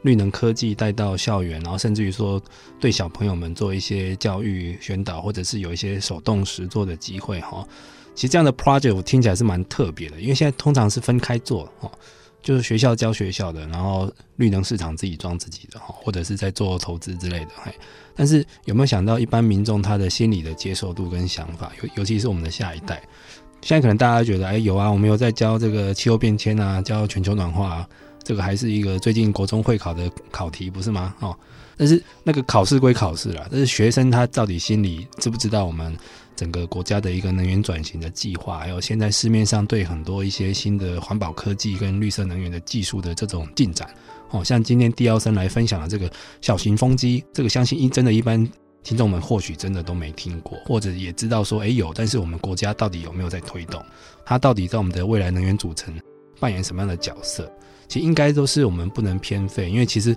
[0.00, 2.42] 绿能科技带到校园，然后甚至于说
[2.80, 7.62] 对小朋友们做一些教育宣导，或者是有一些手动实做的机会哈。
[8.14, 11.90] 其实这样的 project 我听起来是蛮特别的，因为现在通常是分开做哦，
[12.42, 17.50] 就是学校教学校的，然后绿能市场自己装自己的哈，或者是在做投资之类的。
[18.14, 23.00] 但是有没有想到一般民众他的心理的接受度跟想法，尤尤其是我们的下一代，
[23.62, 27.88] 现在可能大家觉得哎有啊，我们有在教这个气候变迁啊，教全球暖化啊，
[28.22, 31.14] 这个还是一个最近国中会考的考题不是吗？
[31.20, 31.34] 哦，
[31.76, 35.96] 但是那个考试归考试啦，但是学生他到底心里知不知道我们？
[36.36, 43.88] 整个国家的一个能源转型的计划，还有现在市面上对很多一些新的环保科技跟绿色能源的技术的这种进展，
[44.30, 46.10] 哦，像今天地奥森来分享的这个
[46.40, 48.46] 小型风机，这个相信一真的一般
[48.82, 53.84] 听众们或许真的都没听过，或者也知道说，哎有，但是我们国家到底有没有在推动？
[54.24, 55.94] 它到底在我们的未来能源组成
[56.40, 57.50] 扮演什么样的角色？
[57.88, 60.16] 其实应该都是我们不能偏废，因为其实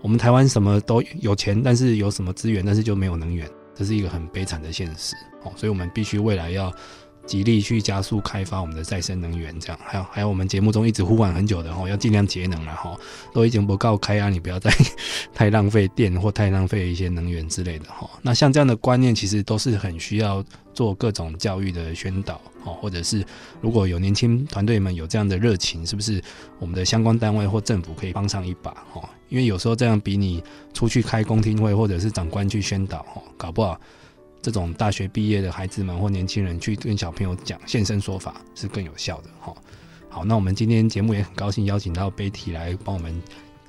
[0.00, 3.46] 我们台湾什么都有钱，但是有什么资源，但是就没有能源。
[3.80, 5.16] 这是一个很悲惨的现实。
[5.42, 6.70] 哦，所以我们必须未来要
[7.30, 12.98] 极力去加速开发我们的再生能源，这样还有还有我们节目中一直呼唤很久的哈，要尽量节能了哈，
[13.32, 14.68] 都已经不告开啊，你不要再
[15.32, 18.10] 太浪费电或太浪费一些能源之类的哈。
[18.20, 23.24] 那像这样的观念，其实都是很需要做各种教育的宣导哦，或者是
[23.60, 26.20] 如果有年轻团队们有这样的热情，是不是
[26.58, 29.08] 我们的相关单位或政府可以帮上一把哈？
[29.28, 30.42] 因为有时候这样比你
[30.74, 33.80] 出去开公听会或者是长官去宣导哈，搞不好
[34.42, 39.54] 这种大学毕业的孩子们或年轻人去跟小朋友讲现身说法是更有效的哈。
[40.08, 43.22] 好，那我们今天节目也很高兴邀请到 Betty 来帮我们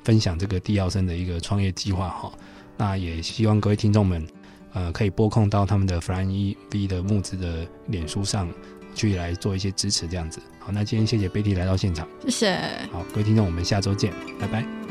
[0.04, 2.32] 分享这个地奥生的一个创业计划哈。
[2.78, 4.26] 那也希望各位听众们
[4.74, 8.50] 呃可以拨空到他们的 Flying EV 的募资的脸书上
[8.96, 10.42] 去来做一些支持这样子。
[10.58, 12.58] 好，那今天谢谢 Betty 来到现场，谢谢。
[12.92, 14.91] 好，各位听众，我们下周见，拜拜。